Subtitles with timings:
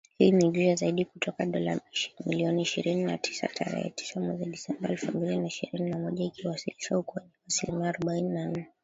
[0.17, 1.79] hii ni juu zaidi kutoka dola
[2.25, 6.25] milioni ishirini na tisa ya tarehe tisa mwezi Disemba elfu mbili na ishirini na moja,
[6.25, 8.67] ikiwasilisha ukuaji wa asilimia arobaini na nne